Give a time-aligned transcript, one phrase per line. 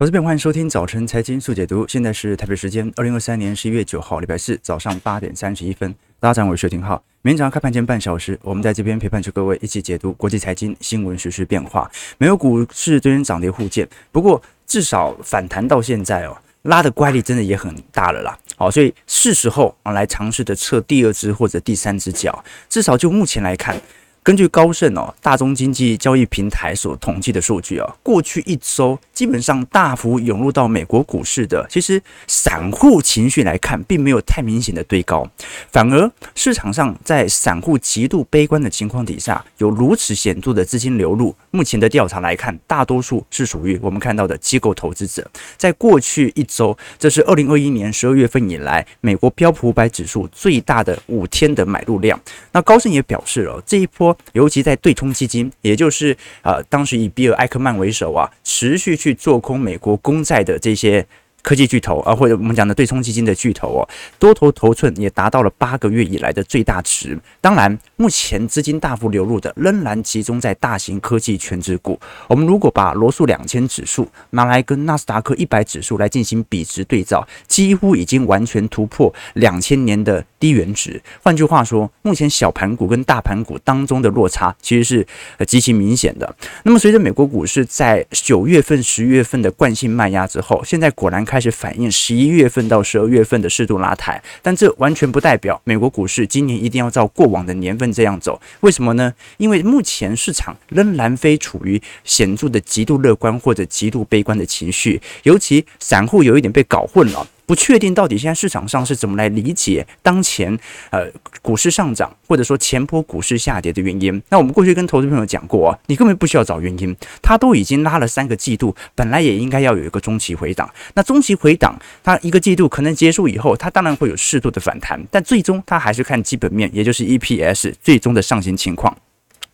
[0.00, 1.86] 我是边，欢迎收听早晨财经速解读。
[1.86, 5.94] 现在是台北时间二零二三年十一月九号，礼拜四早上八点三十一分。
[6.18, 7.04] 大家好，我是薛廷浩。
[7.20, 11.90] 每天早上开盘前半小时，我们在这边陪伴着各位一起解读国际财经新闻、时事变化。
[12.16, 18.38] 没有股市昨天涨跌互见，不过至少反弹到现在哦，拉的乖力真的也很大了啦。
[18.56, 22.42] 好，所以是时候啊来尝试的测第二只或者第三只脚。
[22.70, 23.78] 至少就目前来看。
[24.22, 35.26] 根据高盛哦，大宗经济交易平台所统计的数据啊，过去一周基本上大幅涌入到美国股市的，其实散户情绪来看，并没有太明显的堆高，
[35.72, 41.34] 反而市场上在散户极度悲观的情况底下，有如此显著的资金流入。
[41.50, 45.28] 目前的调查来看，大多数是属于我们看到的机构投资者。
[45.56, 52.20] 在过去一周，这是二零二一年十二月份以来美国标普五百指数最大的五天的买入量。
[52.52, 54.09] 那高盛也表示了这一波。
[54.32, 61.06] 尤其在对冲基金，也就是呃，当时以比尔·艾克曼为首啊，持续去做空美国公债的这些。
[61.42, 67.18] 科技巨头啊，或者我们讲的对冲基金的巨头哦，多头头寸也达到了八个月以来的最大值。
[67.40, 71.98] 当然，目前资金大幅流入的仍然集中在大型科技权值股。
[72.28, 81.00] 我们如果把罗素两千指数拿来跟纳斯达克一百指数来进行比值对照，几乎已经完全突破两千年的低原值。
[81.22, 85.06] 换句话说，目前小盘股跟大盘股当中的落差其实是
[85.46, 86.34] 极其明显的。
[86.64, 91.20] 那么，随着美国股市在九月份、十月份的惯性卖压之后，现在果然。
[91.20, 98.40] 开始反映十一月份到十二月份的适度拉抬，但这完全不代表美国股市今年一定要照过往的年份这样走。
[98.60, 99.12] 为什么呢？
[99.36, 107.28] 因为目前市场仍然非处于显著的极度乐观或者极度悲观的情绪，尤其散户有一点被搞混了。
[107.50, 110.56] 不确定到底现在市场上是怎么来理解当前
[110.90, 111.10] 呃
[111.42, 114.22] 股市上涨或者说前波股市下跌的原因。
[114.28, 120.72] 那我们过去跟投资朋友讲过啊，你根本不需要找原因，它都已经拉了三个季度，本来也应该要有一个中期回档。
[120.94, 128.96] 那中期回档，它一个季度可能结束以后，它当然会有适度的反弹，但最终它还是看基本面，也就是 EPS 最终的上行情况。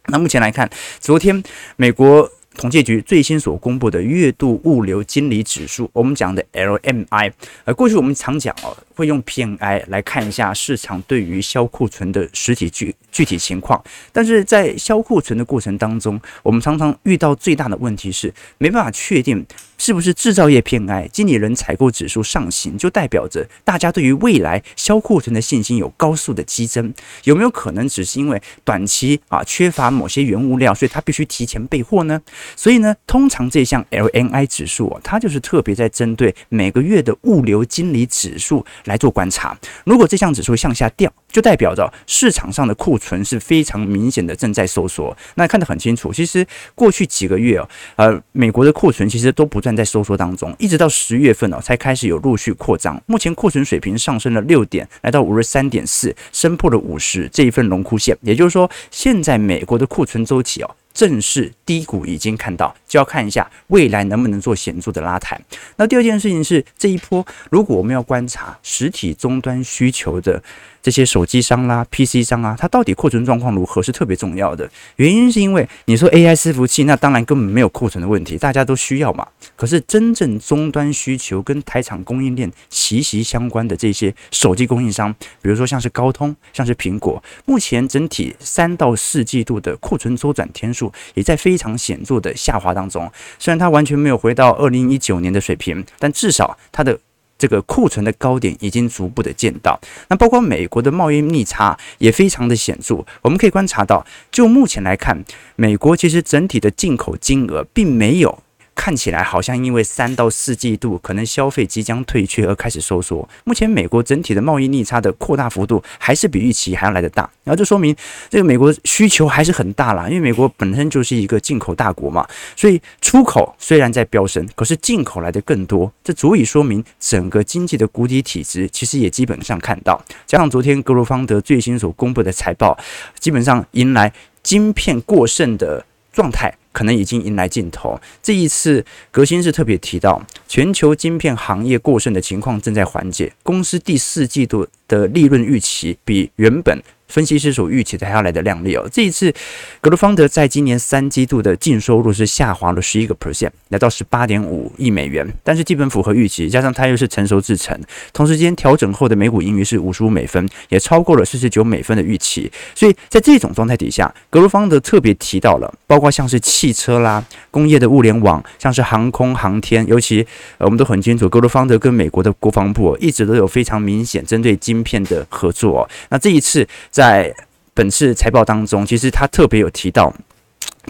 [0.08, 0.68] 那目前来看，
[1.00, 1.42] 昨天
[1.76, 2.30] 美国。
[2.56, 7.32] 统计局最新所公布的月度物流经理指数，我们讲的 LMI，
[7.64, 19.44] 呃，过去我们常讲哦，会用 PMI 来看一下市场对于销库存的实体具具体情况，但是在销库存的过程当中，我们常常遇到最大的问题是没办法确定。
[19.78, 26.92] 是不是制造业偏爱经理人采购指数上行，就代表着大家对于未来销库存的信心有高速的激增？
[27.24, 32.20] 有没有可能只是因为短期啊缺乏某些原物料，所以他必须提前备货呢？
[32.54, 39.56] 所以呢，通常这项 LMI 指数啊，它就是特别在针对每个月的物流经理指数来做观察。
[39.84, 45.16] 如果这项指数向下掉，就代表着市场上的库存是非常明显的正在收缩。
[45.34, 53.02] 那看得很清楚，其实过去几个月啊，呃，美国的库存其实都不断在收缩当中，一直到十月份哦，才开始有陆续扩张。
[53.06, 58.16] 目前库存水平上升了六点，来到五十三点四，升破了五十这一份龙枯线。
[58.22, 60.70] 也就是说，现在美国的库存周期哦。
[60.94, 65.38] 正式低谷已经看到，就要看一下未来能不能做显著的拉抬。
[65.76, 70.42] 那第二件事情是，这一波如果我们要观察实体终端需求的
[70.86, 74.70] 这些手机商啦、PC 商啊，它到底库存状况如何是特别重要的。
[74.94, 79.26] 原因是因为你说 AI 伺服器，那当然根本没有库存的问题，大家都需要嘛。
[79.56, 90.92] 可是真正终端需求跟台厂供应链息息相关的这些手机供应商，比如说像是高通、像是苹果，目前整体三到四季度的库存周转天数。
[91.14, 93.10] 也在非常显著的下滑当中，
[93.40, 96.96] 虽然它完全没有回到二零一九年的水平，但至少它的
[97.38, 99.78] 这个库存的高点已经逐步的见到。
[100.08, 105.24] 那包括美国的贸易逆差也非常的显著，我们可以观察到，就目前来看，
[105.56, 108.42] 美国其实整体的进口金额并没有。
[108.76, 113.28] 看起来好像因为三到四季度可能消费即将退却而开始收缩。
[113.42, 117.96] 目前美国整体的贸易逆差的扩大幅度还是比预期还要来得大，然后这说明
[118.28, 130.00] 这个美国需求还是很大啦，因为美国本身就是一个进口大国嘛，所以出口虽然在飙升，可是进口来的更多，这足以说明整个经济的谷底体质其实也基本上看到。
[130.26, 132.78] 加上昨天格罗方德最新所公布的财报，
[133.18, 134.12] 基本上迎来
[134.42, 135.84] 晶片过剩的
[136.16, 136.52] 状态。
[136.76, 137.98] 可能已经迎来尽头。
[138.22, 143.32] 这一次，革新是特别提到，全球晶片行业过剩的情况正在缓解。
[143.42, 148.88] 公司第四季度的利润预期比原本分析师所预期的还要来的亮丽哦。
[148.92, 149.32] 这一次，
[149.80, 157.78] 格罗方德在今年三季度的净收入是下滑了十一个 percent，来到十八点五亿美元，但是基本符合预期，加上它又是成熟制程，
[158.12, 162.50] 同时间调整后的每股盈余是五十五美分，也超过了四十九美分的预期。
[162.74, 170.26] 所以在这种状态底下，格罗方德特别提到了，包括像是汽车啦、工业的物联网，像是航空航天，尤其
[170.58, 175.88] 呃我们都很清楚，格罗方德跟美国的国防部一直都有非常明显针对晶片的合作。
[176.10, 176.66] 那这一次。
[176.96, 177.30] 在
[177.74, 180.10] 本次财报当中，其实他特别有提到，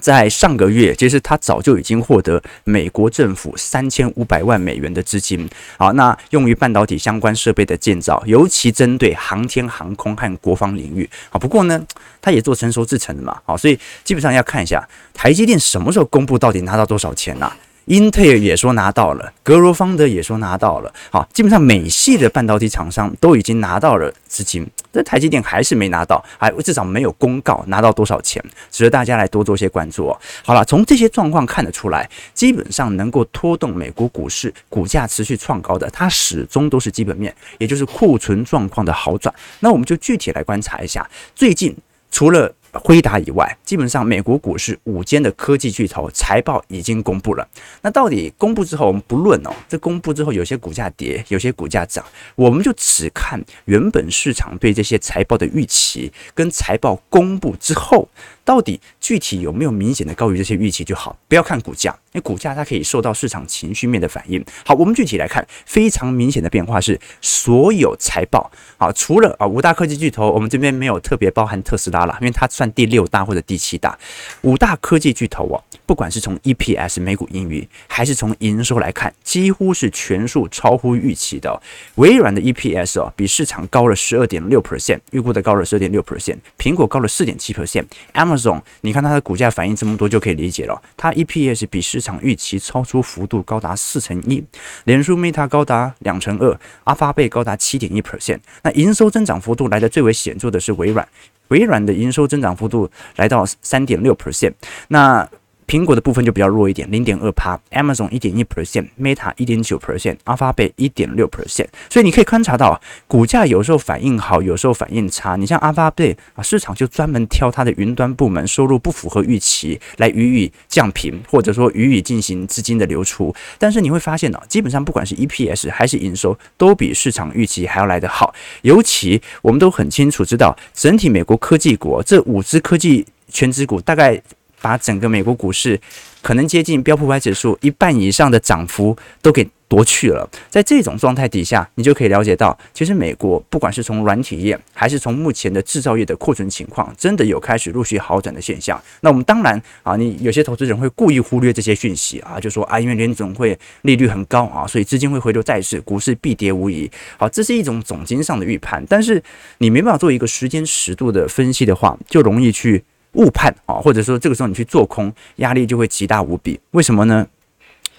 [0.01, 11.11] 在上个月，其实他早就已经获得美国政府三千五百万美元的资金，好，那用于半导体相关设备的建造，尤其针对航天航空和国防领域。
[11.29, 11.85] 好，不过呢，
[12.23, 17.57] 他也做成熟制程的嘛，好，所以基本上要看一下台积电什么时候公布到底拿到多少钱呐、啊？
[17.87, 28.43] 英特尔也说拿到了，格罗方德也说拿到了，好，基本上美系的半导体厂商都已经拿到了资金，但台积电还是没拿到，还至少没有公告拿到多少钱，
[28.73, 30.21] 值得大家来多做些关注哦。
[30.45, 39.33] 好了，从这些状况看得出来，基本上能够拖动美国股市股价持续创高的，它始终都是基本面，也就是库存状况的好转。
[39.61, 41.77] 那我们就具体来观察一下，最近
[42.11, 47.47] 除了辉达以外，基本上美国股市五间的科技巨头财报已经公布了。
[47.83, 58.09] 那到底公布之后，我们不论哦，这公布之后有些股价跌，有些股价涨，我们就只看原本市场对这些财报的预期，跟财报公布之后。
[58.47, 64.43] 到底具体有没有明显的高于这些预期就好，不要看股价，因为股价它可以受到市场情绪面的反应。
[64.65, 68.49] 好，我们具体来看，非常明显的变化是所有财报
[68.79, 73.99] 啊，除了啊五大科技巨头，我们这边没有特别包含特斯拉了，因为它算第六大或者第七大。
[74.43, 81.63] 五大科技巨头哦，不管是从 EPS 每股盈余，还是从营收来看，几乎是全数超乎预期的。
[81.95, 88.61] 微软的 EPS 哦，比市场高了十二点六 percent，预估的高了十二点六 percent，苹果高了四点七 percent，Amazon。
[88.81, 90.83] 你看它的股价反应这么多就可以理解了。
[90.97, 94.45] 它 EPS 比市场预期超出幅度高达四成一，
[94.85, 98.41] 脸书 Meta 高达两成二，阿发贝高达七点一 percent。
[98.63, 101.07] 那营收增长幅度来的最为显著的是微软，
[101.49, 104.53] 微软的营收增长幅度来到三点六 percent。
[104.89, 105.29] 那
[105.67, 111.67] 苹果的部分就比较弱一点，零点二趴，Amazon 一点一 percent，Meta 一点九 percent，Alphabet 一点六 percent。
[111.91, 115.35] 所以你可以观察到，股价有时候反应好，有时候反应差。
[115.37, 123.35] 你像 Alphabet 啊，市场就专门挑它的云端部门收入不符合预期来予以降频，或者说予以进行资金的流出。
[123.59, 128.33] 但是你会发现呢，基本上不管是 EPS 还是营收，都比市场预期还要来得好。
[128.63, 134.23] 尤其我们都很清楚知道，整体美国科技股这五只科技全指股大概。
[134.61, 135.81] 把整个美国股市
[136.23, 140.29] 可能接近标普五百指数一半以上的涨幅都给夺去了。
[140.49, 148.81] 在这种状态底下，你就可以了解到，其实美国不管是从软体业，还是从目前的制造业的库存情况，真的有开始陆续好转的现象。
[149.01, 156.91] 那我们当然啊，你有些投资人会故意忽略这些讯息啊，就说啊，因为联总会利率很高啊，所以资金会回流债市，股市必跌无疑。
[157.19, 159.23] 好，这是一种总经上的预判，但是
[159.59, 162.83] 你没办法做一个时间尺度的分析的话，就容易去。
[163.17, 166.61] 误判啊，或者说这个时候你去做空，压力就会极大无比。
[166.71, 167.27] 为什么呢？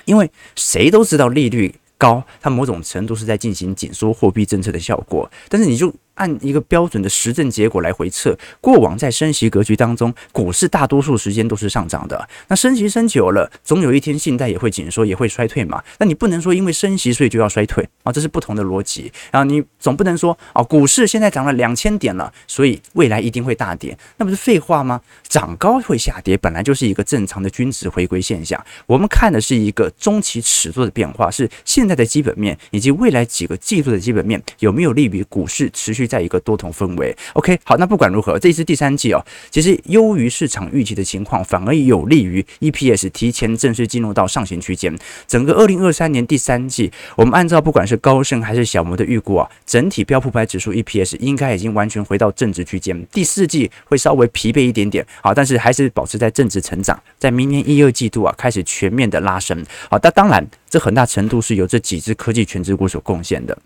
[0.05, 5.93] 因为谁都知道利率高，它某种程度是在进行紧缩货币政策的效果，但是你就。
[6.17, 12.27] 按一个标准的实证结果来回测，过往在升息格局当中，股市大多数时间都是上涨的。
[12.47, 15.81] 那升息升久了，总有一天信贷也会紧缩，也会衰退嘛。
[15.99, 19.11] 那你不能说因为升息所以就要衰退啊，这是不同的逻辑。
[19.31, 24.99] 然后你总不能说啊，股市现在涨了两千点了，所以未来一定会大跌，那不是废话吗？
[25.29, 28.59] 涨高会下跌，本来就是一个正常的均值回归现象。
[28.87, 36.06] 我们看的是一个中期尺度的变化，是现在的基本面以及未来几个季度的基本面有没有利于股市持续。
[36.07, 44.97] 在一个多头氛围，OK，好，那不管如何，这一次第三季哦，其实优于市场预期的情况，反而有利于 EPS 提前正式进入到上行区间。
[45.28, 53.06] 整个二零二三年第三季，我们按照不管是高盛还是小摩的预估啊，整体标普百指数 EPS 应该已经完全回到正值区间。
[53.11, 59.66] 第四季会稍微疲惫一点点，好，但是还是保持在正值成长，在明年一二季度啊开始全面的拉升。
[59.90, 63.57] 好，那当然，这很大程度是由这几只科技权值股所贡献的。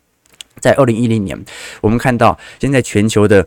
[0.60, 1.38] 在二零一零年，
[1.80, 3.46] 我们看到现在全球的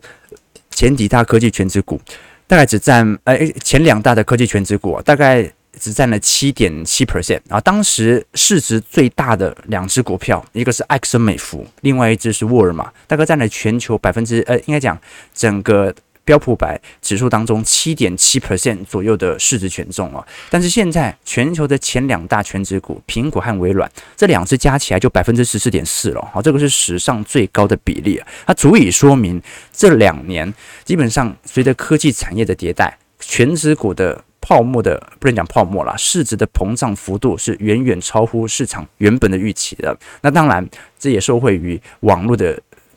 [0.71, 1.99] 前几大科技全职股，
[2.47, 7.59] 大概只占呃前两大的科技全职股啊，大概只占了七点七 percent 啊。
[7.61, 14.97] 当时市值最大的两只股票，一个是埃克森美孚，另外一只是沃尔玛，大概占了全球百分之呃，应该讲
[15.33, 15.93] 整个
[16.25, 20.25] 标普百指数当中七点七 percent 左右的市值权重啊。
[20.49, 29.41] 但是现在全球的前两大权值股，苹果和微软这两只加起来就百分之十四点四了，好，这个是史上最高的比例啊，它足以说明
[29.71, 30.53] 这两年
[30.83, 34.21] 基本上随着科技产业的迭代，全职股的。
[34.47, 39.97] 泡沫的不能讲泡沫啦，市值的膨胀幅度是远远超乎市场原本的预期的。
[40.21, 40.63] 那当然，
[40.99, 42.55] 这也受惠于网络的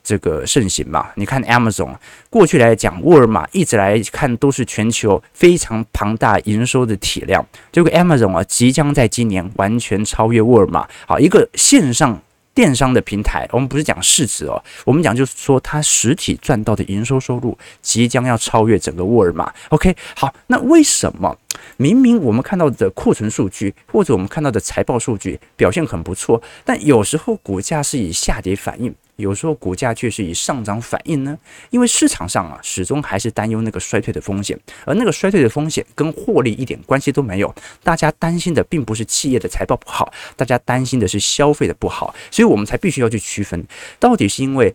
[0.08, 1.08] 这个盛行嘛。
[1.16, 1.94] 你看 Amazon
[2.30, 10.88] 过去来讲，沃尔玛一直来看都是全球非常庞大营收的体量，结果 Amazon 啊即将在今年完全超越沃尔玛。
[11.06, 12.22] 好，一个线上。
[12.54, 19.54] 电商的平台，我们不是讲市值哦，我们讲就是说它实体赚到的营收收入即将要超越整个沃尔玛。
[19.68, 21.38] OK，好，那为什么
[21.76, 28.92] 明明我们看到的库存数据或者我们看到的财报数据表现很不错，但有时候股价是以下跌反应？
[29.18, 31.36] 有时候股价却是以上涨反应呢，
[31.70, 37.52] 因为市场上啊始终还是担忧那个衰退的风险，而那个衰退的风险跟获利一点关系都没有。
[37.82, 43.66] 大家担心的并不是企业的财报不好，大家担心的是消费的不好，所以我们才必须要去区分，
[43.98, 44.72] 到底是因为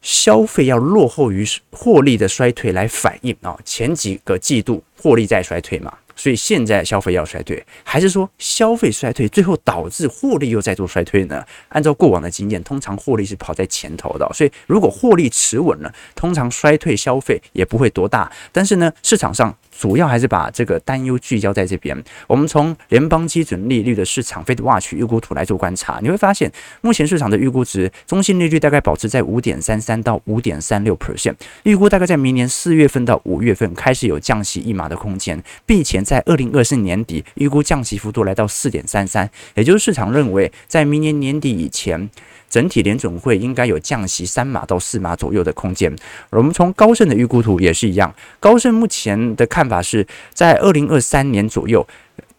[0.00, 5.92] 消费要落后于获利的衰退来反应啊，前几个季度获利在衰退嘛。
[6.14, 11.44] 所以现在消费要衰退，还是说消费衰退，最后导致获利又再度衰退呢？
[11.68, 14.28] 按照过往的经验，通常获利是跑在前头的。
[14.34, 18.30] 所以如果获利持稳了，通常衰退消费也不会多大。
[18.52, 19.56] 但是呢，市场上。
[19.74, 21.96] 主要还是把这个担忧聚焦在这边。
[22.28, 26.52] 我们从联邦基准利率的市场 Fed Watch 预估图来做观察，你会发现，
[26.82, 42.10] 目前市场的预估值中性利率大概保持在五点三三到五点三六 percent，预估大概在明年四月份到五月份开始有降息一码的空间，并且在二零二四年底预估降息幅度来到四点三三，也就是市场认为在明年年底以前。
[42.52, 45.90] 整体联准会应该有降息三码到四码左右的空间。
[46.28, 51.88] 我们从高盛的预估图也是一样，高盛目前的看法是在二零二三年左右。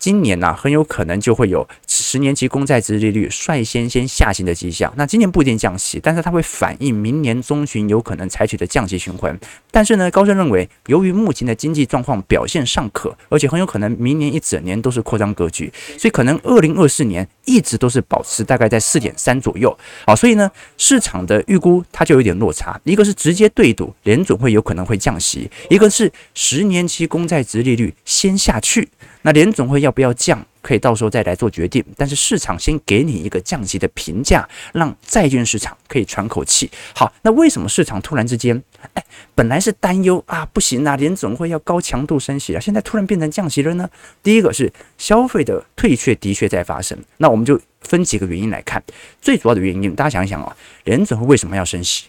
[0.04, 4.94] 今年呢、很有可能就会有十年期公债殖利率率先先下行的迹象。
[4.98, 9.40] 那今年不一定降息，但是它会反映明年中旬有可能采取的降息循环。
[9.72, 19.74] 但是呢，高盛认为，由于目前的经济状况表现尚可，而且很有可能明年一整年都是扩张格局，所以可能二零二四年一直都是保持大概在四点三左右。
[20.06, 22.78] 好，所以呢，市场的预估它就有点落差。
[22.84, 28.90] 一个是直接对赌联准会有可能会降息，一个是十年期公债殖利率先下去。
[29.24, 31.84] 那联总会要不要降，可以到时候再来做决定。
[31.98, 36.70] 但是市场先给你一个降息的评价，让债券市场可以喘口气。
[36.94, 38.62] 好，那为什么市场突然之间，
[38.94, 39.04] 哎，
[39.34, 43.90] 本来是担忧啊，不行啊，联总会要高强度升息啊，现在突然变成降息了呢？
[44.22, 46.98] 第一个是消费的退却的确在发生。
[47.18, 48.84] 那我们就分几个原因来看，
[49.22, 52.06] 最主要的原因，大家想一想啊，联总会为什么要升息？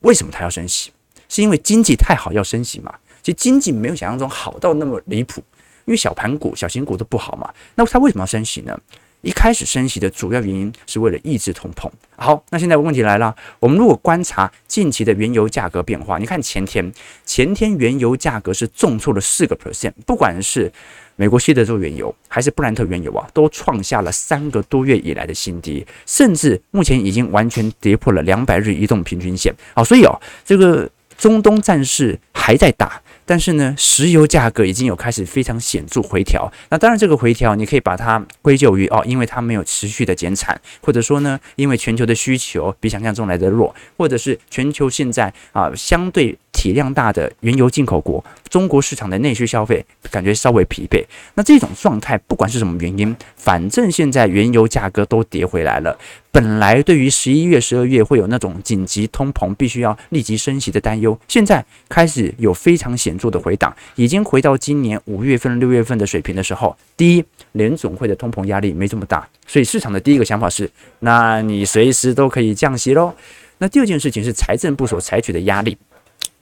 [0.00, 0.90] 为什么它要升息？
[1.28, 2.92] 是因为经济太好要升息吗？
[3.22, 5.42] 其实经济没有想象中好到那么离谱，
[5.90, 7.52] 因为小盘股、小型股都不好嘛。
[7.74, 8.78] 那它为什么要升息呢？
[9.22, 11.90] 一开始升息的主要原因是为了抑制通膨。
[12.14, 16.92] 好，那现在问题来了，我们如果观察近期的原油价格变化，你看前天，
[17.26, 20.72] 前天原油价格是重挫了四个 percent，不管是
[21.16, 29.52] 美国西德州原油还是布兰特原油啊，都创下了三个多月以来的新低，甚至目前已经完全跌破了两百日移动平均线。
[29.74, 33.02] 好，所以哦，这个中东战事还在打。
[33.30, 36.52] 但是呢，石油价格已经有开始非常显著回调。
[36.68, 51.02] 那当然，这个回调你可以把它归咎于哦，因为它没有持续的减产，或者说呢，因为全球的需求比想象中来的弱，或者是全球现在啊相对体量大的原油进口国，中国市场的内需消费感觉稍微疲惫。
[51.32, 55.98] 那这种状态不管是什么原因，反正现在原油价格都跌回来了。
[56.30, 73.14] 本来对于十一月、十二月会有那种紧急通膨必须要立即升息的担忧，现在开始有非常显著的回档，已经回到今年五月份、六月份的水平的时候，第一，联总会的通膨压力没这么大，所以市场的第一个想法是，那你随时都可以降息喽。
[73.62, 75.76] 那第二件事情是财政部所采取的压力，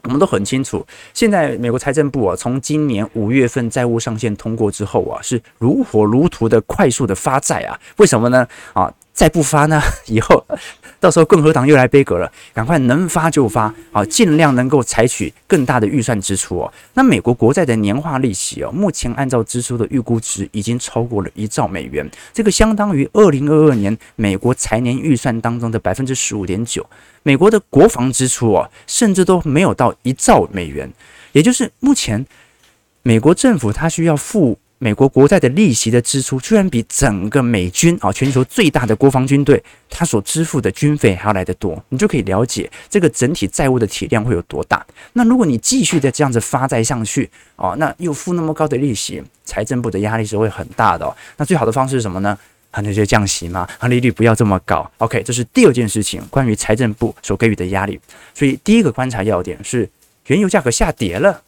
[0.08, 8.48] 我们都很清楚，现在美国财政部啊，从今年五月份债务上限通过之后啊，是如火如荼的快速的发债啊，为什么呢？
[8.72, 8.90] 啊？
[9.18, 9.82] 再不发呢？
[10.06, 10.46] 以后
[11.00, 16.72] 到时候共和党又来杯葛了，赶快能发就发，好，尽量能够采取更大的预算支出哦。
[16.94, 26.86] 那美国国债的年化利息哦，目前按照支出的预估值已经超过了一兆美元，这个相当于二零二二年美国财年预算当中的百分之十五点九。
[27.24, 30.88] 美国的国防支出哦，甚至都没有到一兆美元，
[31.32, 32.24] 也就是目前
[33.02, 44.86] 美国政府它需要付美国国债的利息的支出，居然比整个美军啊，全球最大的国防军队，它所支付的军费还要来得多，你就可以了解这个整体债务的体量会有多大。
[45.14, 51.16] 那如果你继续的这样子发债上去，啊，那又付那么高的利息，财政部的压力是会很大的哦。
[51.36, 52.38] 那最好的方式是什么呢？
[52.80, 54.88] 那就降息嘛，啊，利率不要这么高。
[54.98, 57.98] OK，这是第二件事情，关于财政部所给予的压力。
[58.32, 59.90] 所以第一个观察要点是，
[60.28, 61.42] 原油价格下跌了，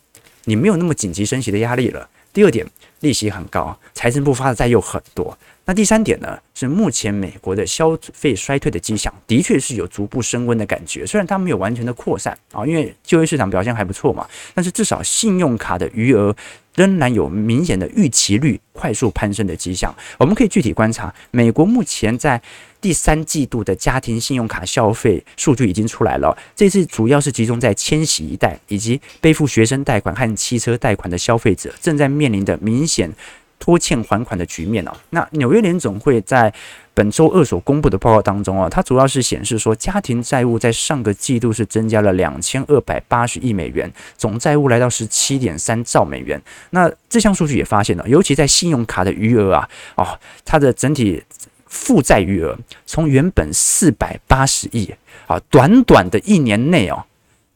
[0.47, 2.09] 你没有那么紧急升息的压力了。
[2.33, 2.67] 第二点。
[3.01, 5.37] 利息很高，财政部发的债又很多。
[5.65, 6.39] 那第三点呢？
[6.55, 11.07] 是目前美国的消费衰退的迹象，的确是有逐步升温的感觉。
[11.07, 16.35] 虽然它没有完全的扩散啊，因为就业市场表现还不错嘛，但是至少信用卡的余额
[16.75, 19.95] 仍然有明显的预期率快速攀升的迹象。
[20.19, 22.41] 我们可以具体观察，美国目前在
[22.81, 33.13] 第三季度的家庭信用卡消费数据已经出来了，这次主要是集中在千禧一代以及背负学生贷款和汽车贷款的消费者，正在面临的明显
[33.59, 34.93] 拖欠还款的局面哦。
[35.11, 36.53] 那纽约联总会在
[36.95, 46.41] 本周二所公布的报告当中啊，它主要是显示说，家庭债务在上个季度是增加了两千二百八十亿美元，总债务来到十七点三兆美元。
[46.71, 51.23] 那这项数据也发现了，尤其在信用卡的余额啊，哦，它的整体。
[51.71, 54.93] 负债余额从原本四百八十亿
[55.27, 57.03] 啊，短短的一年内哦，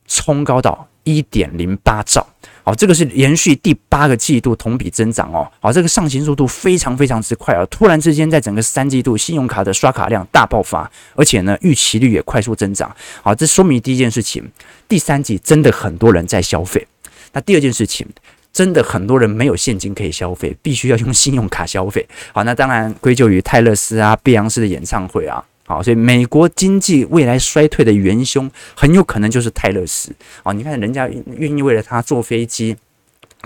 [0.07, 2.27] 冲高到一点零八兆
[2.63, 7.67] 哦，这个是连续第八个季度同比增长哦，啊，这个上行速度非常非常之快啊！
[7.67, 12.95] 突然之间，在整个三季度，信用卡的刷卡量大爆发，而且呢，预期率也快速增长。
[13.23, 14.51] 好，这说明第一件事情，
[14.89, 16.87] 第三季真的很多人在消费。
[17.33, 18.07] 那第二件事情。
[18.55, 22.07] 真的很多人没有现金可以消费，必须要用信用卡消费。
[22.33, 25.45] 好，那当然归咎于泰勒斯啊、碧昂斯的演唱会啊。
[25.67, 30.15] 好，所以美国经济未来衰退的元凶很有可能就是泰勒斯。
[30.45, 32.77] 哦，你看人家愿意为了他坐飞机，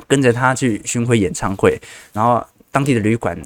[0.07, 1.81] 跟着他去巡回演唱会，
[2.12, 3.41] 然后当地的旅馆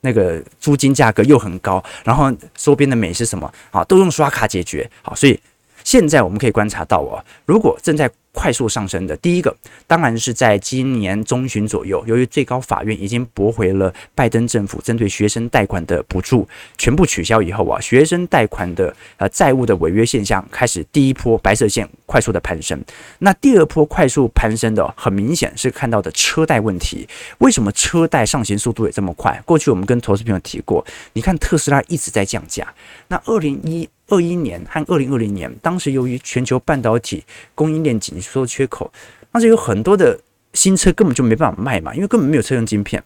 [0.00, 3.52] 那个租金价格又很高，然后周边的美是什么？
[3.70, 4.90] 啊，都用刷卡解决。
[5.02, 5.38] 好，所以
[5.84, 22.78] 现在我们可以观察到哦，如果正在快速上升的第一个，当然是在今年中旬左右，由于最高法院已经驳回了拜登政府针对学生贷款的补助全部取消以后啊，学生贷款的呃债务的违约现象开始第一波白色线快速的攀升。
[23.20, 27.08] 那第二波快速攀升的，很明显是看到的车贷问题。
[27.38, 29.40] 为什么车贷上行速度也这么快？
[29.46, 32.66] 过去我们跟投资朋友提过，你看特斯拉一直在降价。
[33.06, 38.92] 那二零一二一年和二零二零年，当时由于全球半导体供应链紧缩缺口，
[39.32, 40.18] 当时有很多的
[40.52, 43.02] 新车根本就没办法卖嘛，因为根本没有车用晶片。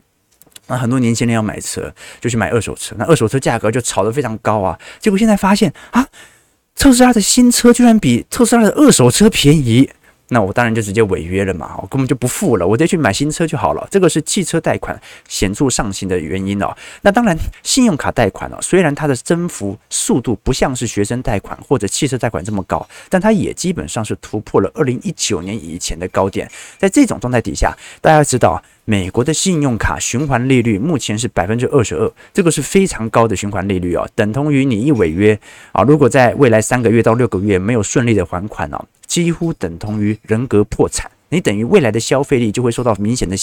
[0.67, 4.79] 那很多年轻人要买车，就去买二手车，那二手车价格就炒得非常高啊。
[4.99, 6.07] 结果现在发现啊，
[6.75, 9.91] 特斯拉的新车居然比特斯拉的二手车便宜。
[10.29, 13.87] 那我当然就直接违约了嘛，我根本就不付了，我直接去买新车就好了。
[13.91, 16.75] 这个是汽车贷款显著上行的原因哦。
[17.03, 26.51] 那当然，信用卡贷款哦，虽然它的增幅速度不像是学生贷款或者汽车贷款这么高，但它也基本上是突破了二零一九年以前的高点。
[26.77, 35.39] 在这种状态底下，大家知道，美国的信用卡循环利率目前是百分之二十二，这个是非常高的循环利率哦，等同于你一违约
[35.73, 38.85] 啊，如果在未来三个月到六个月没有顺利的还款哦。
[39.09, 43.35] 几乎等同于人格破产，你等于未来的消费力就会受到明显的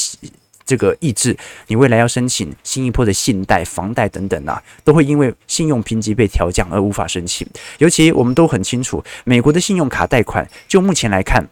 [0.66, 1.36] 这个抑制，
[1.68, 7.46] 你未来要申请新一波的信贷、房贷等等啊，都会因为信用评级被调降而无法申请。
[7.80, 11.48] 尤其我们都很清楚，美国的信用卡贷款，就目前来看，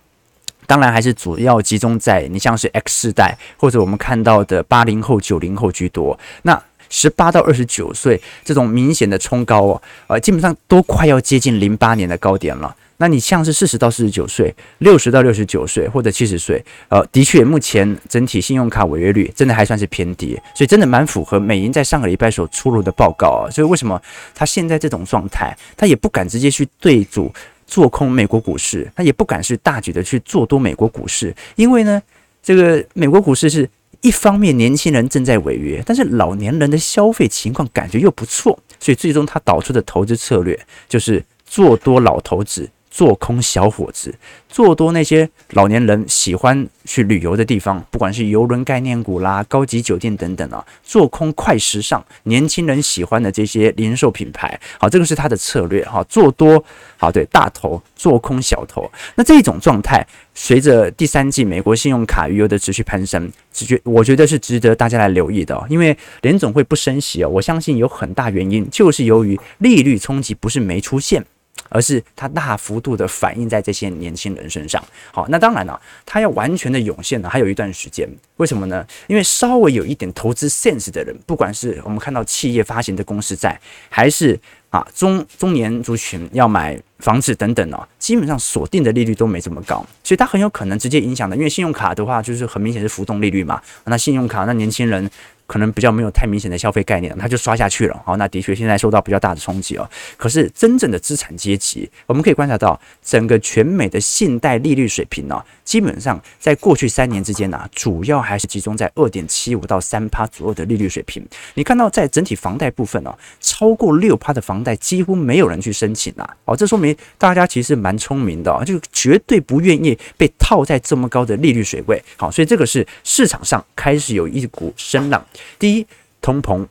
[0.65, 6.17] 当然还是主要集中在你像是 X 世代或者我们看到的八零后、九零后居多。
[6.41, 12.75] 那十八到二十九岁这种明显的冲高哦，呃，基本上都快要接近零八年的高点了。
[12.97, 23.49] 那你像是四十到四十九岁、六十到六十九岁或者七十岁，呃，的确，目前整体信用卡违约率真的还算是偏低，所以真的蛮符合美银在上个礼拜所出炉的报告啊。
[23.51, 24.01] 所以为什么
[24.33, 27.33] 他现在这种状态，他也不敢直接去对赌
[27.65, 32.01] 做空美国股市，他也不敢是大举的去做多美国股市，因为呢，
[32.41, 33.67] 这个美国股市是
[34.01, 42.69] 一方面年轻人正在违约，但是老年人的消费情况感觉又不错，所以最终他导出的投资策略就是做多老头子。
[42.93, 44.13] 做空小伙子，
[44.47, 56.03] 做多那些老年人喜欢去旅游的地方，不管是邮轮概念股啦、高级酒店等等啊，做空快时尚，年轻人喜欢的这些零售品牌，好，这个是他的策略哈。
[56.07, 56.63] 做多
[56.95, 71.25] 好，对，大头做空小头，那这种状态，随着第三季美国信用卡余额的持续攀升，直觉我觉得是值得大家来留意的，因为联总会不升息哦，我相信有很大原因就是由于利率冲击不是没出现。
[71.73, 74.81] 而是它大幅度的反映在这些年轻人身上。
[75.11, 78.07] 好，那当然了，它要完全的涌现呢，还有一段时间。
[78.37, 78.85] 为什么呢？
[79.07, 83.59] 因为稍微有一点投资 sense 的人，不管是我们看到企业发行的公司债，
[83.89, 91.35] 还是啊中中年族群要买房子等等哦，基本上锁定的利率都没这么高，所以它很有可能直接影响的。
[91.35, 95.09] 因为信用卡的话，就是很明显是浮动利率嘛，那信用卡那年轻人。
[95.45, 98.01] 可能比较没有太明显的消费概念，他就刷下去了。
[98.05, 99.89] 好，那的确现在受到比较大的冲击哦。
[100.17, 111.23] 可是真正的资产阶级，我们可以观察到，整个全美的信贷利率水平呢、基本上在过去三年之间呢、主要还是集中在二点七五到三趴左右的利率水平。
[111.53, 116.37] 你看到在整体房贷部分哦，超过六趴的房贷几乎没有人去申请啊。
[116.45, 122.01] 哦，这说明大家其实蛮聪明的、哦，就绝对不愿意被套在这么高的利率水位。
[122.17, 125.23] 好，所以这个是市场上开始有一股声浪。
[125.57, 125.87] 第一，
[126.21, 126.65] 通膨，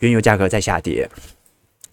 [0.00, 1.08] 原油价格在下跌。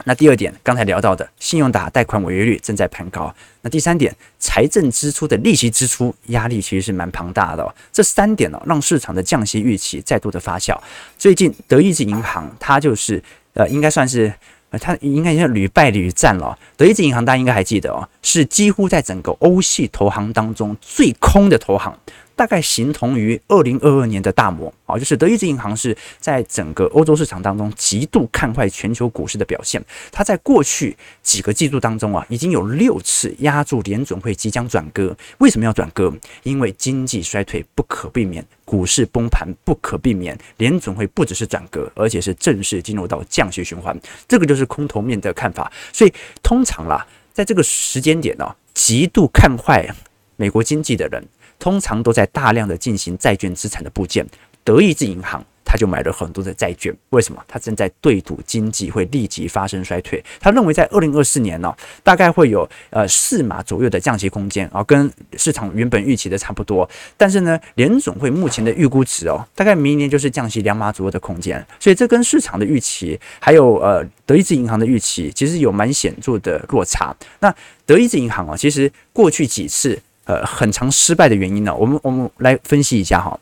[0.04, 3.34] 那第二点，刚才聊到的信用卡贷款违约率正在攀高。
[3.62, 7.76] 那第三点，财政支出的利息支出压力其实是蛮庞大的。
[7.94, 10.78] 这三点呢，让市场的降息预期再度的发酵。
[11.18, 13.24] 最近，德意志银行它就是
[13.54, 14.32] 呃，应该算是
[14.70, 16.60] 呃，它应该是屡败屡战了。
[16.76, 21.98] 德意志银行大家应该还记得哦，是几乎在整个欧系投行当中最空的投行。
[22.36, 29.84] 大概形同于二零二二年的大摩啊，就是德意志银行是在整个欧洲市场当中极度看坏全球股市的表现。
[30.12, 35.16] 它在过去几个季度当中啊，已经有六次押注联准会即将转鸽。
[35.38, 36.14] 为什么要转鸽？
[36.44, 43.98] 因为经济衰退不可避免，股市崩盘不可避免，联准会不只是转鸽，而且是正式进入到降息循环。
[44.28, 45.72] 这个就是空头面的看法。
[45.94, 49.90] 所以通常啦，在这个时间点呢，极度看坏
[50.36, 51.26] 美国经济的人。
[51.60, 54.26] 通常都在大量的进行债券资产的部件，
[54.64, 57.44] 德意志银行他就买了很多的债券，为什么？
[57.48, 66.88] 他正在对赌经济会立即发生衰退，他认为在二零二四年呢、大概会有呃四码左右的降息空间啊，跟市场原本预期的差不多。
[67.18, 77.14] 但是呢，联总会目前的预估值哦，大概明年就是降息两码左右的空间，所以这跟市场的预期还有呃德意志银行的预期其实有蛮显著的落差。
[77.40, 77.54] 那
[77.86, 80.00] 德意志银行啊，其实过去几次。
[80.26, 83.40] 呃，很常失败的原因呢，我们我们来分析一下哈。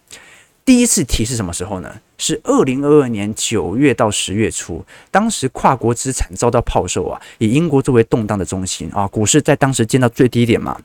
[0.65, 1.93] 第一次提是什么时候呢？
[2.17, 10.79] 是二零二二年九月到十月初，当时跨国资产遭到抛售啊，以英国作为动荡的中心啊，股市在当时见到最低点嘛。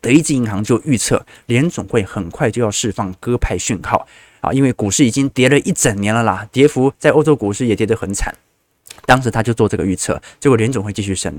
[0.00, 4.06] 德意志银行就预测联总会很快就要释放鸽派讯号
[4.40, 8.34] 啊，因为股市已经跌了一整年了啦，跌幅在欧洲股市也跌得很惨。
[9.08, 11.34] 当时他就做这个预测，结果联总会继续升。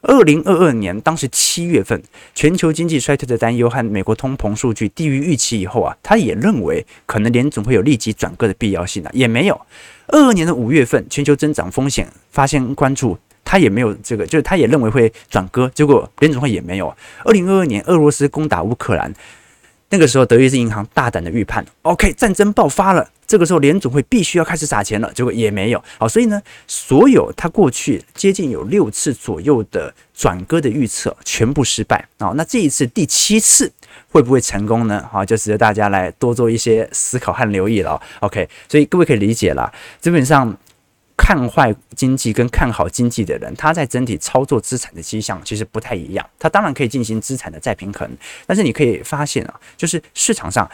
[0.00, 2.02] 二零二二年，当时七月份，
[2.34, 9.60] 全球经济衰退的担忧和美国通膨数据低于预期以后啊，他也认为可能联总会有立即转鸽的必要性啊，也没有。
[10.06, 16.88] 二二年的五月份，全球增长风险发现关注，他也没有这个，就是他也认为会转鸽，结果联总会也没有。
[17.26, 19.12] 二零二二年，俄罗斯攻打乌克兰。
[19.90, 23.06] 那个时候，德意志银行大胆的预判，OK，战争爆发了。
[23.30, 25.80] 这个时候，联总会必须要开始撒钱了，结果也没有。
[25.98, 32.32] 好，所以呢，所有他过去接近有六次左右的转鸽的预测全部失败啊。
[32.34, 33.70] 那这一次第七次
[34.08, 35.08] 会不会成功呢？
[35.12, 38.02] 好，就值得大家来多做一些思考和留意了。
[38.18, 40.52] OK，所以各位可以理解了，基本上。
[41.22, 46.26] 看坏经济跟看好经济的人，他在整体操作资产的迹象其实不太一样。
[46.38, 48.10] 他当然可以进行资产的再平衡，
[48.46, 50.68] 但是你可以发现啊，就是市场上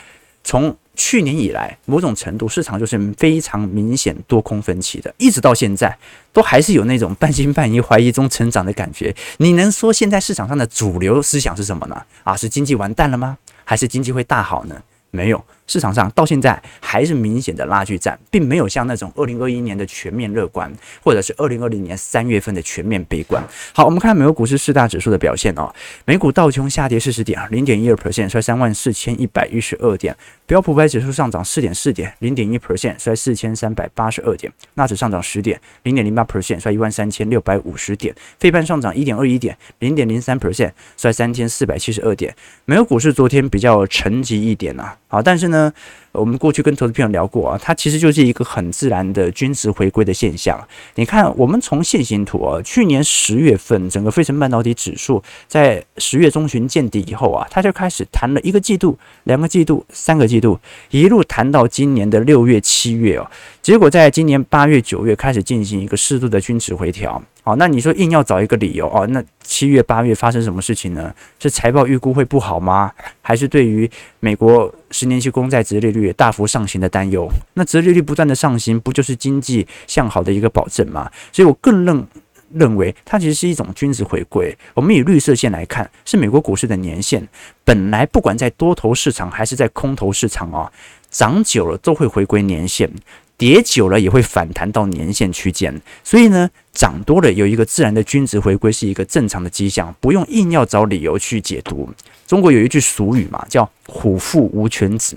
[0.44, 5.96] 从去年以来，某种程度市场就是非常明显多空分歧的，一直到现在
[6.32, 9.14] 都还是有那种半信半疑、怀疑中成长的感觉。
[9.36, 12.02] 你能说现在市场上的主流思想是什么呢？
[12.24, 13.36] 啊，是经济完蛋了吗？
[13.64, 14.82] 还是经济会大好呢？
[15.10, 15.44] 没有。
[15.66, 23.42] 市场上到现在还是明显的拉锯战，并没有像那种二零二一年的全面乐观，或者是二零二零年三月份的全面悲观。
[23.72, 25.72] 好，我们看美国股市四大指数的表现哦。
[26.04, 30.16] 美股道琼下跌四十点，零点一二 percent，衰三万四千一百一十二点。
[30.46, 34.52] 标普百指数上涨四点四点，零点一 percent，衰四千三百八十二点。
[34.74, 38.14] 纳指上涨十点，零点零八 percent，衰一万三千六百五十点。
[38.38, 42.32] 费半上涨一点二一点，零点零三 percent，衰三千四百七十二点。
[42.64, 45.55] 美国股市昨天比较沉寂一点呐，好，但是呢。
[45.56, 45.72] 呢，
[46.12, 50.58] 我们过去跟投资朋友聊过啊，它其实就是一个很自然的均值回归的现象。
[50.96, 60.58] 你看，我们从线形图啊，去年十月份整个费城半导体指数在十月中旬见底以后啊，它就开始弹了一个季度、两个季度、三个季度，
[60.90, 63.30] 一路弹到今年的六月、七月哦。
[63.62, 67.22] 结果在今年八月、九月开始进行一个适度的均值回调。
[67.46, 71.14] 好，那你说硬要找一个理由哦，那七月、八月发生什么事情呢？
[71.38, 72.90] 是财报预估会不好吗？
[73.22, 77.30] 还是对于美国十年期公债殖利率大幅上行的担忧？
[77.54, 81.08] 那殖利率不断的上行，不就是经济向好的一个保证吗？
[81.30, 82.04] 所以我更认
[82.52, 84.52] 认为它其实是一种均值回归。
[84.74, 87.24] 我们以绿色线来看，是美国股市的年线，
[87.62, 90.72] 本来不管在多头市场还是在空头市场啊，
[91.10, 92.90] 涨久了都会回归年线。
[93.38, 101.88] 跌久了也会反弹到年线区间，所以呢，涨多了有一个自然的均值回归是一个正常的迹象，不用硬要找理由去解读。
[102.26, 105.16] 中国有一句俗语嘛，叫“虎父无犬子，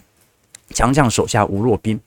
[0.72, 2.00] 强将手下无弱兵”。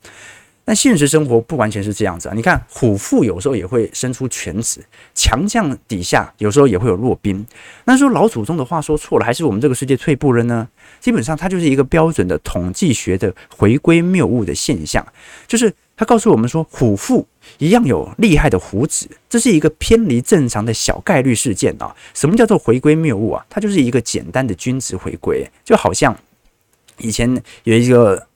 [0.65, 2.33] 但现实生活不完全是这样子啊！
[2.37, 4.81] 你看，虎父有时候也会生出犬子，
[5.13, 7.45] 强将底下有时候也会有弱兵。
[7.85, 10.69] 那说老祖宗的话说错了，还是我们这个世界退步了呢？
[11.01, 15.05] 基本上，它就是一个标准的统计学的回归谬误的现象，
[15.49, 17.27] 就是他告诉我们说，虎父
[17.59, 21.95] 一样有厉害的虎子，这是一个偏离正常的小概率事件啊！
[22.15, 23.45] 什么叫做回归谬误啊？
[23.49, 26.17] 它就是一个简单的均值回归，就好像
[26.99, 28.27] 以前有一个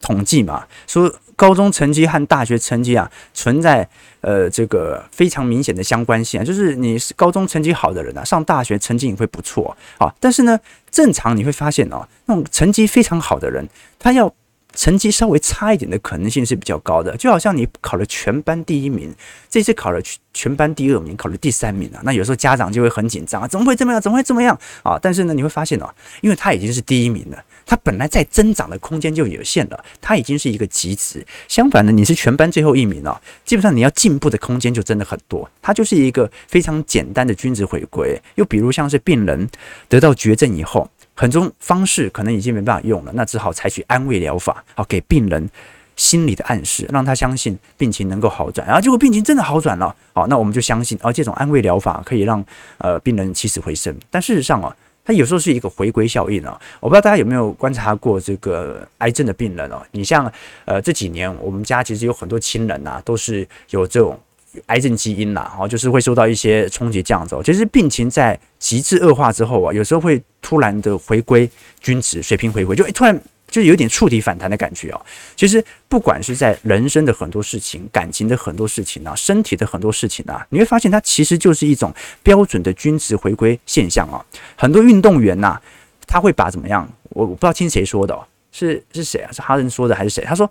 [0.00, 1.14] 统计嘛，说。
[1.36, 3.88] 高中成绩和大学成绩啊，存在
[4.20, 10.14] 呃这个非常明显的相关性啊，就是你是高中成绩好的人啊，上大学成绩也会不错啊。
[10.20, 10.56] 但是呢，
[10.92, 14.32] 正常你会发现哦，那种成绩非常好的人，他要
[14.74, 17.16] 成绩稍微差一点的可能性是比较高的。
[17.16, 19.14] 就好像你考了全班第一名，
[19.48, 20.00] 这次考了
[20.32, 24.00] 全班第二名，考了第三名啊，那有时候家长就会很紧张啊，怎么会这么样？
[24.00, 24.98] 怎么会这么样啊？
[25.00, 25.88] 但是呢，你会发现哦，
[26.20, 27.44] 因为他已经是第一名了。
[27.66, 31.24] 他本来在增长的空间就有限了，他已经是一个极值。
[31.48, 35.48] 相反呢，你是全班最后一名了，基本上你要进步的空间就真的很多。
[35.62, 38.20] 它就是一个非常简单的均值回归。
[38.34, 39.48] 又比如像是病人
[39.88, 45.48] 得到绝症以后，很多方式可能已经没办法用了，那只好采取安慰疗法，好给病人
[45.96, 48.66] 心理的暗示，让他相信病情能够好转。
[48.66, 52.44] 然后结果病情真的好转了，好，那我们就相信，而这种安慰疗法可以让
[52.78, 53.96] 呃病人起死回生。
[54.10, 54.74] 但事实上啊。
[55.06, 59.82] 它有时候是一个回归效应哦，我不知道大家有没有观察过这个癌症的病人哦。
[59.90, 60.32] 你像
[60.64, 64.18] 呃这几年我们家其实有很多亲人呐，都是有这种
[64.66, 67.36] 癌症基因呐，哦，就是会受到一些冲击这样子。
[67.44, 71.48] 其实病情在极致恶化之后啊，有时候会突然的回归
[71.80, 73.20] 均值水平回归，就突然。
[73.50, 75.00] 就有点触底反弹的感觉哦。
[75.36, 84.18] 其实不管是在人生的很多事情、感情的很多事情啊、身体的很多事情啊，你会发现它其实就是一种标准的均值回归现象啊。
[84.56, 85.56] 很多运动员呐，
[86.04, 86.88] 他会把怎么样？
[87.10, 89.32] 我我不知道听谁说的哦，是是谁啊？
[89.32, 90.22] 是哈登说的还是谁？
[90.24, 90.48] 他说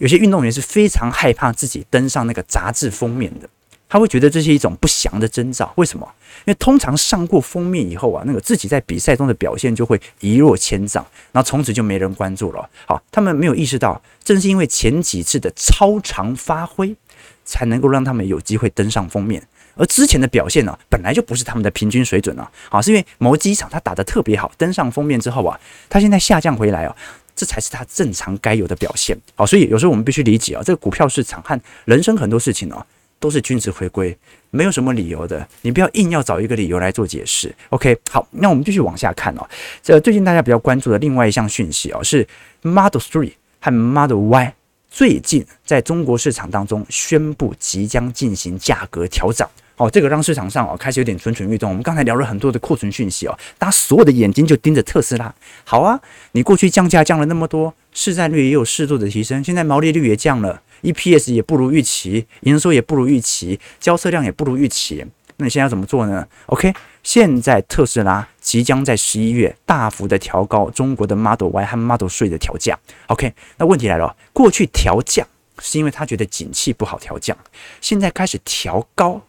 [0.00, 3.48] 有些运动员是非常害怕自己登上那个杂志封面的。
[3.86, 6.04] 他会觉得这是一种不祥的征兆，为什么？
[6.46, 12.68] 因为通常上过封面以后啊，那个自己在比赛中的表现就会一落千丈，然后从此就没人关注了。
[12.86, 16.96] 好，他们没有意识到，正是因为前几次的超常发挥，
[17.44, 19.40] 才能够让他们有机会登上封面，
[19.76, 22.50] 而之前的表现呢、本来就不是他们的平均水准啊。
[22.68, 26.96] 好，是因为某几场他打得特别好，登上封面之后啊，他现在下降回来啊，
[27.34, 29.16] 这才是它正常该有的表现。
[29.34, 32.84] 好，所以有时候我们必须理解啊，这个股票市场和人生很多事情哦。
[33.20, 34.14] 都是均值回归，
[34.50, 37.54] 没有什么理由的，你不要硬要找一个理由来做解释。
[37.70, 39.48] OK，好，那我们继续往下看哦。
[39.82, 42.26] 这最近大家比较关注的另外一项讯息哦，是
[42.60, 44.54] Model Three 和 Model Y
[44.90, 49.48] 最近在中国市场当中宣布即将进行价格调整。
[49.76, 51.68] 哦，这个让市场上哦开始有点蠢蠢欲动。
[51.68, 55.34] 我们刚才聊了很多的库存讯息哦，大家所有的眼睛就盯着特斯拉。
[55.64, 56.00] 好啊，
[56.32, 60.62] 你过去降价降了那么多，市占率也有适度的提升，现在毛利率也降了。
[60.82, 65.04] EPS 也不如预期，营收也不如预期，交车量也不如预期。
[65.38, 72.78] 那你现在要怎么做呢？OK，现在特斯拉即将在十一月大幅的调高中国的 Model Y 和 Model 3的调价。
[73.08, 75.26] OK，那问题来了，过去调降
[75.58, 77.36] 是因为他觉得景气不好调降，
[77.80, 79.20] 现在开始调高。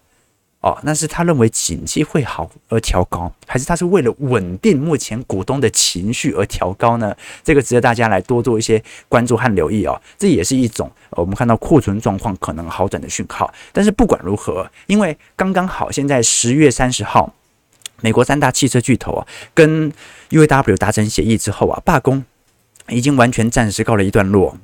[0.66, 7.16] 哦，那是他认为景气会好而调高，还是他是为了稳定目前股东的情绪而调高呢？
[7.44, 10.02] 这个值得大家来多做一些关注和留意哦。
[10.18, 13.54] 这也是一种我们看到库存状况可能好转的讯号。
[13.72, 17.32] 但是不管如何，因为刚刚好现在十月三十号，
[18.02, 19.94] 美国三大汽车巨头啊跟
[20.32, 22.24] UAW 达成协议之后啊，罢工
[22.90, 24.58] 已经完全暂时告了一段落。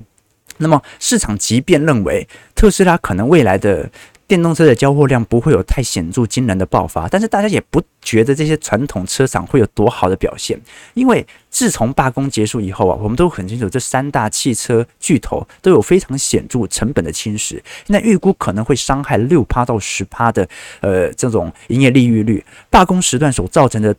[0.58, 3.90] 那么市场即便认为特斯拉可能未来的
[4.32, 10.58] 电动车的交货量不会有太显著惊人的爆发，但是大家也不觉得这些传统车厂会有多好的表现，
[10.94, 20.48] 因为自从罢工结束以后啊，我们都很清楚，这三大汽车巨头都有非常显著成本的侵蚀，现在预估可能会伤害六趴到十趴的
[20.80, 22.42] 呃这种营业利润率。
[22.70, 23.94] 罢工时段所造成的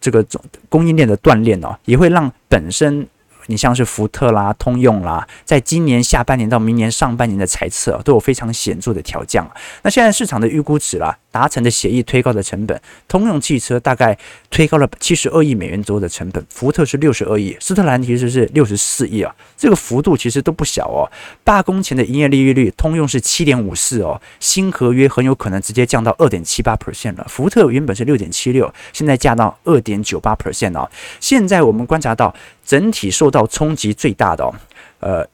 [0.00, 0.24] 这个
[0.68, 3.04] 供应链的断裂呢，也会让本身
[3.46, 9.50] 你像是福特啦、通用啦，在今年下半年到明年上半年的财测都有非常显著的调降。
[9.82, 14.16] 那现在市场的预估值啦，达成的协议推高的成本，通用汽车大概
[14.50, 21.10] 推高了七十二亿美元左右的成本，福特是六十二亿，斯特兰其实是六十四亿啊，这个幅度其实都不小哦。
[21.44, 27.26] 罢工前的营业利润率，通用是七点五四哦，新合约很有可能直接降到二点七八 percent 了。
[27.28, 30.88] 福特原本是六点七六，现在降到二点九八 percent 哦。
[31.18, 32.34] 现在我们观察到。
[32.64, 34.54] 整体受到冲击最大的哦，
[35.00, 35.26] 呃，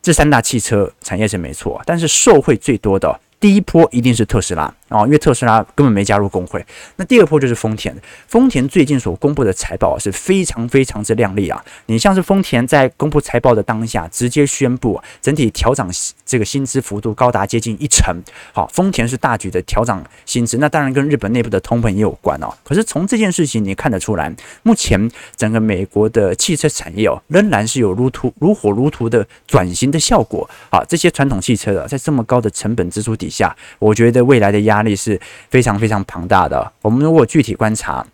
[0.00, 4.72] 这三大汽车产业是没错，但是受惠最多的第一波一定是特斯拉。
[4.92, 6.64] 哦，因为特斯拉根本没加入工会。
[6.96, 7.96] 那第二波就是丰田，
[8.28, 11.64] 丰田最近所公布的财报是非常非常之亮丽啊！
[11.86, 15.90] 你像是丰田在公布财报的当下，直接宣布整体调涨
[16.26, 18.14] 这个薪资幅度高达接近一成。
[18.52, 22.52] 好，丰田是大举的调涨薪资，那当然跟日本内部的通膨也有关哦。
[22.62, 30.84] 可是从这件事情你看得出来，目前整个美国的汽车产业哦，仍然是有如图如火如荼的转型的效果啊！
[30.88, 36.72] 这些传统汽车的在这么高的成本支出底下，我觉得未来的压力是非常非常庞大的。
[36.82, 38.06] 我们如果具体观察，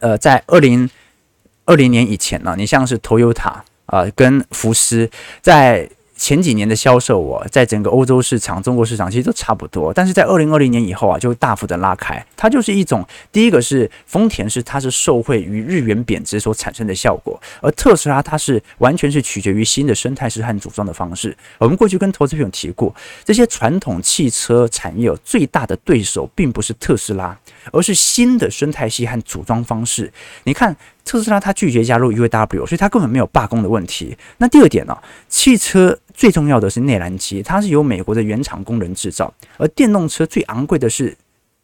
[0.00, 0.88] 呃，在二零
[1.64, 5.88] 二零年以前呢，你像是投友塔啊，跟福斯在。
[6.18, 12.22] 前几年的销售，我在整个欧洲市场、中国市场其实都差不多，但是在二零二零年以后啊，就大幅的拉开。
[12.36, 21.34] 它就是一种，第一个是丰田是它是受惠于日元贬值所产生的效果，而特斯拉它是完全是取决于新的生态式和组装的方式。
[21.58, 27.38] 我们过去跟投资朋友提过，这些传统汽车产业最大的对手并不是特斯拉，
[27.72, 30.12] 而是新的生态系和组装方式。
[30.42, 30.76] 你看。
[31.08, 34.14] 特斯拉它拒绝加入 UAW，所以它根本没有罢工的问题。
[34.36, 34.94] 那第二点呢、
[35.28, 41.16] 汽车最重要的是内燃机，它是由美国的原厂工人制造，而电动车最昂贵的是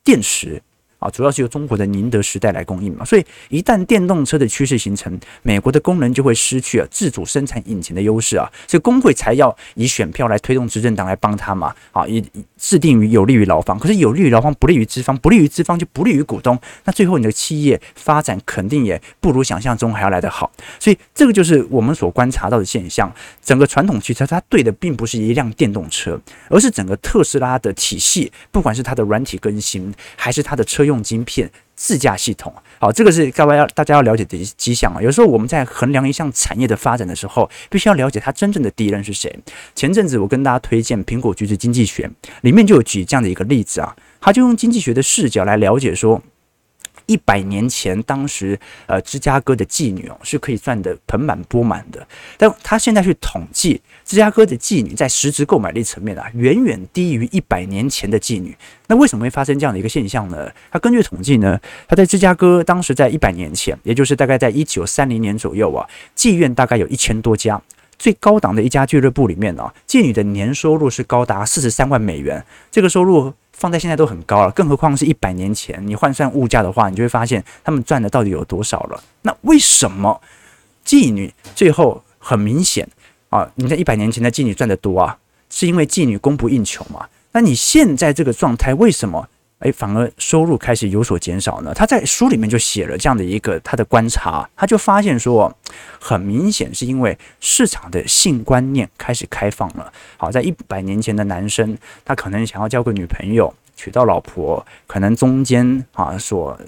[0.02, 0.62] 电池。
[1.04, 12.24] 啊，主要是由中国的宁德时代来供应嘛，所以一旦电动车的趋势形成，美国的工人就会失去了自主生产引擎的优势啊，所以工会才要以选票来推动执政党来帮他嘛，啊，以
[12.56, 23.12] 制定于有利于劳方，可是有利于劳方不利于资方，不利于资方就不利于股东，那最后你的企业发展肯定也不如想象中还要来得好，所以这个就是我们所观察到的现象，
[23.42, 30.93] 整个传统汽车它对的并不是一辆电动车，而是整个特斯拉的体系，不管是它的软体更新，还是它的车用。
[30.94, 35.02] 用晶片自驾系统，好，这个是各位要大家要了解的迹象啊。
[35.02, 39.36] 有时候我们在衡量一项产业的发展的时候，必须要了解它真正的敌人是谁。
[39.74, 42.08] 前阵子我跟大家推荐《苹果橘子经济学》，
[42.42, 46.22] 里面就有举这样的一个例子啊，他就用经济学的视角来了解说。
[47.06, 52.06] 一百年前，当时呃，芝加哥的妓女哦是可以赚得盆满钵满的，
[52.38, 58.56] 但他现在去统计芝加哥的妓女在实质购买力层面啊，远远低于一百年前的妓女。
[58.86, 60.50] 那为什么会发生这样的一个现象呢？
[60.70, 65.86] 他根据统计呢，他在芝加哥当时在一百年前，也就是大概在一九三零年左右啊，
[66.16, 67.60] 妓院大概有一千多家，
[67.98, 73.32] 最高档的一家俱乐部里面呢，妓女的年收入是高达四十三万美元，这个收入。
[73.56, 79.02] 放在现在都很高了，更何况是一百年前，你换算物价的话，你就会发现他们赚的到底有多少了。
[79.22, 80.20] 那为什么
[80.84, 82.86] 妓女最后很明显
[83.30, 83.50] 啊？
[83.54, 85.16] 你在一百年前的妓女赚的多啊，
[85.48, 87.06] 是因为妓女供不应求嘛？
[87.32, 89.28] 那你现在这个状态为什么？
[89.64, 91.72] 诶，反而收入开始有所减少呢？
[91.74, 95.54] 他在书里面就写了这样的一个他的观察，他就发现说，
[95.98, 99.92] 很明显是因为市场的性观念开始开放了。
[100.18, 106.58] 好，在一百年前的男生，他可能想要交个女朋友，娶到老婆，可能中间啊所。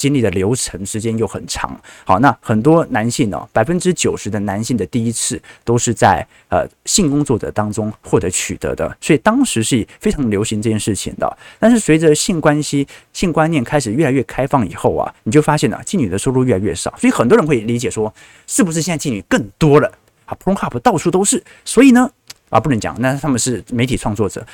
[0.00, 11.36] 经历的流程时间又很长，好，那很多男性呢，百分之九十的男性的第一次都是在呃性工作者当中获得取得的，所以当时是非常流行这件事情的。
[11.58, 18.10] 但是随着性关系、性观念开始越来越开放以后啊，你就发现啊，妓女的收入越来越少，所以很多人会理解说，
[18.46, 19.92] 是不是现在妓女更多了
[20.24, 22.10] 啊？Pornhub 到处都是，所以呢
[22.48, 24.46] 啊，不能讲，那他们是媒体创作者，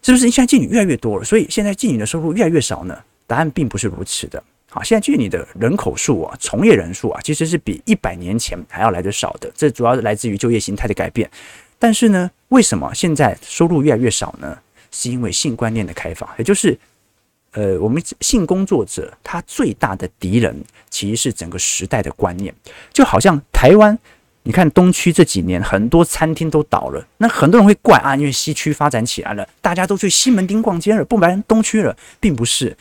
[0.00, 2.96] 是不是现在妓女越来越多了，所以现在妓女的收入越来越少呢？
[3.26, 4.40] 答案并不是如此的。
[4.76, 9.50] 啊，现在据你的人口数啊，从业人数啊，其实是比一百年前还要来得少的。
[9.56, 11.28] 这主要是来自于就业形态的改变。
[11.78, 14.58] 但是呢，为什么现在收入越来越少呢？
[14.92, 16.78] 是因为性观念的开放，也就是，
[17.52, 20.54] 呃，我们性工作者他最大的敌人
[20.88, 22.54] 其实是整个时代的观念。
[22.92, 23.98] 就好像台湾，
[24.44, 32.74] 你看东区这几年很多餐厅都倒了，那很多人会怪啊，因为西区发展起来了，大家都去西门町逛街了，不来东区了，并不是。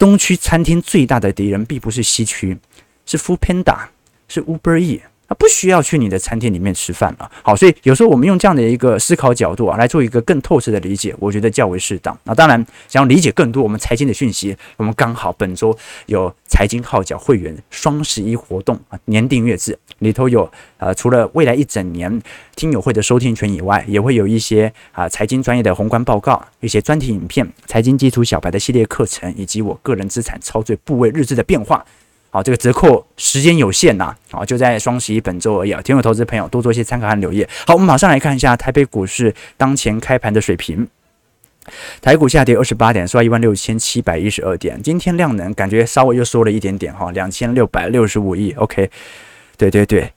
[0.00, 2.56] 东区餐厅最大的敌人并不是西区，
[3.04, 3.88] 是 Foodpanda，
[4.28, 7.30] 是 Uber E 啊，不需要去你的餐厅里面吃饭了。
[7.44, 12.16] 好，所以有时候我们用这样的一个思考角度啊，来做一个更透彻的理解，我觉得较为适当。
[12.24, 22.20] 那当然，想要理解更多我们财经的讯息，我们刚好本周有财经号角会员双十一活动啊，年订阅制里头有呃，除了未来一整年
[22.56, 31.86] 听友会的收听权以外，也会有一些啊财经专业的宏观报告、一些专题影片、财经基础小白的系列课程，以及我个人资产操作部位日志的变化。
[32.32, 37.44] 好，这个折扣时间有限呐，好，就在双十一本周而已啊，提醒投资朋友多做一些参考和留意。
[37.66, 40.86] 好，我们马上来看一下台北股市当前开盘的水平，
[42.00, 44.80] 台股下跌二十八点，收在一万六千七百一十二点。
[44.80, 48.52] 今天量能感觉稍微又缩了一点点哈，两千六百六十五亿。
[48.52, 48.88] OK，
[49.56, 50.12] 对对对，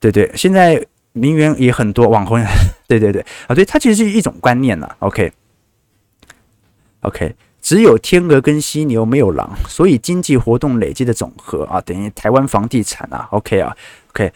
[0.00, 2.44] 对对，现在名媛也很多，网红，
[2.88, 4.90] 对对对，啊，对，它其实是一种观念呐。
[4.98, 5.32] OK，OK。
[7.68, 13.76] 只有天鹅跟犀牛，没有狼，所以经济活动累积的总和啊，等于台湾房地产啊，OK 啊
[14.08, 14.32] ，OK，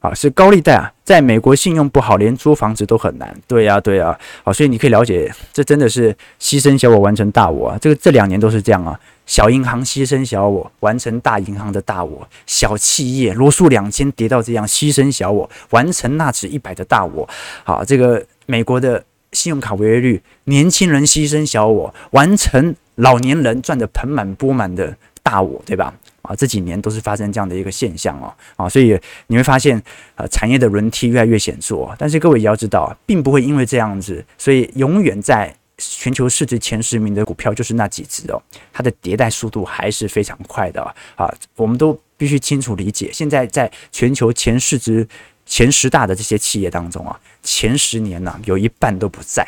[0.00, 3.34] 啊是高利贷啊，在美国信用不好，连租房子都很难。
[3.48, 7.78] 对呀、对呀、好，所以你可以了解，这真的是牺牲小我完成大我啊。
[7.80, 17.26] 这个这两年都是这样啊，小银行牺牲小我，完成大银行的大我；小企业罗素两千跌到这样，牺牲小我，完成纳指一百的大我。
[17.64, 19.02] 好，这个美国的。
[19.32, 25.92] 信用卡违约率，年轻人牺牲小我，完成老年人赚得盆满钵满的大我，对吧？
[26.22, 29.82] 啊，这几年都是发生这样的一个现象哦，啊，所以你会发现，
[30.14, 31.88] 呃，产业的轮替越来越显著。
[31.98, 38.40] 但是各位也要知道，并不会因为这样子，所以永远在全球市值前十名的股票就是那几只哦，
[38.72, 40.80] 它的迭代速度还是非常快的
[41.16, 41.28] 啊。
[41.56, 45.08] 我们都必须清楚理解，现在在全球前市值。
[45.52, 49.46] 前十大的这些企业当中啊，前十年呢、啊、有一半都不在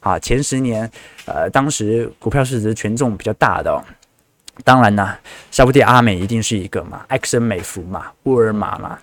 [0.00, 0.18] 啊。
[0.18, 0.88] 前十年，
[1.24, 3.80] 呃，当时股票市值权重比较大的、哦，
[4.64, 5.16] 当然呢，
[5.50, 8.98] 沙布蒂阿美一定是一个嘛，埃克森美孚嘛，沃尔玛嘛，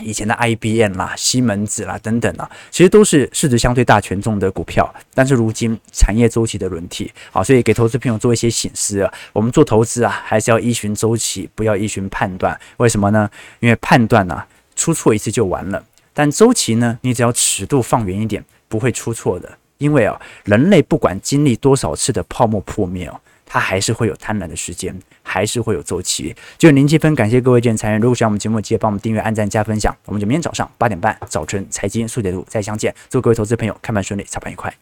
[0.00, 4.92] 以前的 IBM 啦、西门子啦等等啊，其实都是市值相对大权重的股票。
[5.14, 12.60] 但是如今产业周期的轮替啊，所以给投资朋友做一些省思啊，我们做投资啊，还是要依循周期，不要依循判断。
[12.78, 13.30] 为什么呢？
[13.60, 14.48] 因为判断呢、啊。
[14.76, 16.98] 出错一次就完了，但周期呢？
[17.00, 19.58] 你只要尺度放远一点，不会出错的。
[19.78, 26.34] 因为啊，人类不管经历多少次的泡沫破灭哦，它还是会有贪婪的时间，还是会有周期。
[26.56, 27.98] 就零积分，感谢各位建参与。
[28.00, 29.94] 如果喜欢我们节目，记得帮我们订阅、按赞、加分享。
[30.06, 32.94] 我们就明天早上八点半，早晨财经速解读再相见。
[33.10, 34.72] 祝各位投资朋友开盘顺利，操盘愉快。